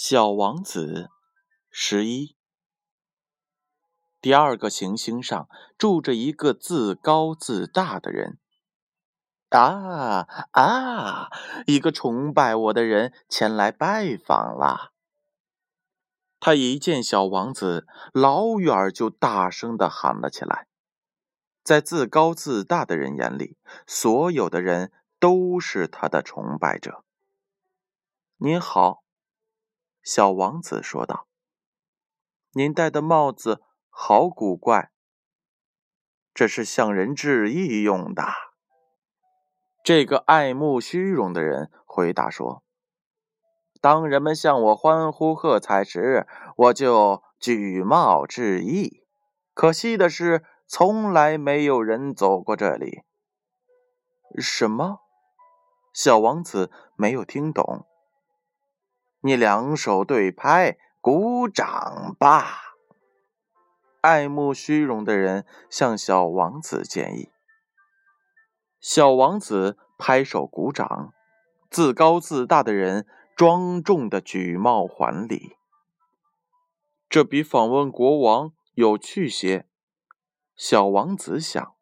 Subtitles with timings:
[0.00, 1.10] 小王子
[1.72, 2.36] 十一。
[4.20, 8.38] 第二个行星上住着一个自高自大的人。
[9.48, 10.20] 啊
[10.52, 11.30] 啊！
[11.66, 14.92] 一个崇拜我的人前来拜访了。
[16.38, 20.68] 他一见小王子，老远就大声的喊了起来。
[21.64, 27.02] 在自高自大的人眼里，所有的人都是他的崇拜者。
[28.36, 29.02] 您好。
[30.02, 31.26] 小王子说道
[32.52, 34.90] ：“您戴的帽子好古怪，
[36.32, 38.24] 这是向人致意用的。”
[39.84, 42.62] 这个爱慕虚荣的人回答说
[43.80, 49.04] ：“当人们向我欢呼喝彩时，我就举帽致意。
[49.54, 53.02] 可惜的是，从来没有人走过这里。”
[54.38, 55.00] 什么？
[55.94, 57.87] 小王子没有听懂。
[59.20, 62.76] 你两手对拍，鼓掌吧！
[64.00, 67.30] 爱慕虚荣的人向小王子建议。
[68.80, 71.12] 小王子拍手鼓掌，
[71.68, 75.56] 自高自大的人庄重的举帽还礼。
[77.08, 79.66] 这比访问国王有趣些，
[80.54, 81.74] 小王子想。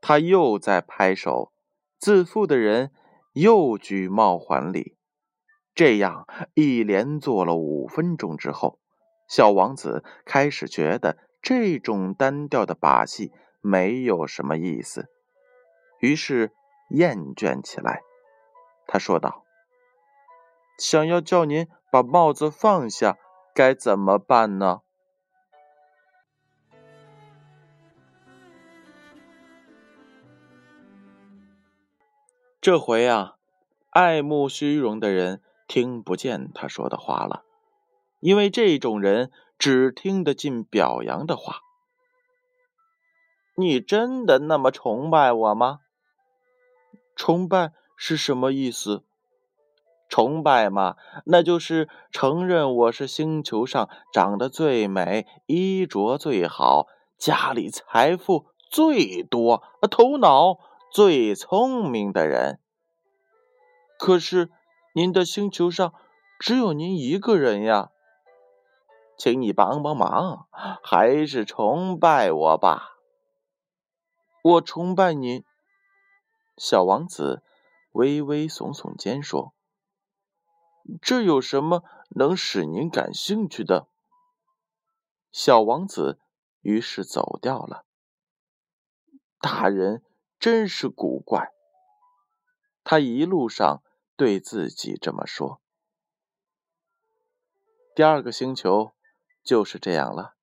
[0.00, 1.52] 他又在拍手，
[1.98, 2.90] 自负的人
[3.34, 4.96] 又举帽还礼。
[5.80, 8.78] 这样一连做了五分钟之后，
[9.26, 15.08] 小王子开始觉得这种单调的把戏没有什么意思，
[16.00, 16.52] 于是
[16.90, 18.02] 厌倦起来。
[18.86, 19.46] 他说道
[20.76, 23.16] ：“想要叫您把帽子放下，
[23.54, 24.82] 该怎么办呢？”
[32.60, 33.36] 这回啊，
[33.88, 35.40] 爱慕虚荣的人。
[35.70, 37.44] 听不见他说的话了，
[38.18, 41.60] 因为这种人只听得进表扬的话。
[43.54, 45.78] 你真的那么崇拜我吗？
[47.14, 49.04] 崇拜是什么意思？
[50.08, 60.58] 崇拜嘛，那就是承认我是星球上长得最美、衣着最好、家里财富最多、头脑
[60.90, 62.58] 最聪明的人。
[63.96, 64.50] 可是。
[64.92, 65.94] 您的星球上
[66.40, 67.92] 只有您一个人呀，
[69.16, 70.48] 请你帮帮忙，
[70.82, 72.96] 还是崇拜我吧。
[74.42, 75.44] 我崇拜您，
[76.56, 77.44] 小王子
[77.92, 79.54] 微微耸耸肩说
[81.00, 83.86] ：“这有什么能使您感兴趣的？”
[85.30, 86.18] 小王子
[86.62, 87.84] 于是走掉了。
[89.38, 90.02] 大人
[90.40, 91.52] 真是古怪，
[92.82, 93.84] 他一路上。
[94.20, 95.62] 对自己这么说。
[97.94, 98.92] 第二个星球
[99.42, 100.34] 就是这样了。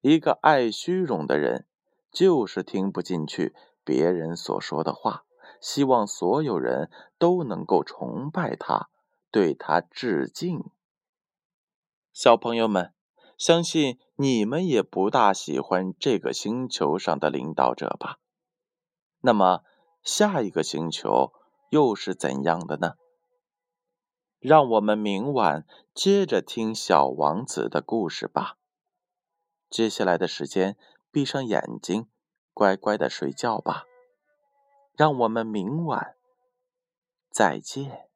[0.00, 1.66] 一个爱虚荣的人，
[2.10, 5.26] 就是听不进去别人所说的话，
[5.60, 8.88] 希望所有人都能够崇拜他，
[9.30, 10.64] 对他致敬。
[12.14, 12.94] 小朋友们，
[13.36, 18.20] 相信你们也不大喜欢这个星球上的领导者吧？
[19.20, 19.64] 那么
[20.02, 21.34] 下一个星球？
[21.70, 22.94] 又是怎样的呢？
[24.38, 28.56] 让我们明晚接着听小王子的故事吧。
[29.68, 30.76] 接下来的时间，
[31.10, 32.08] 闭上眼睛，
[32.52, 33.84] 乖乖的睡觉吧。
[34.96, 36.16] 让我们明晚
[37.30, 38.08] 再见。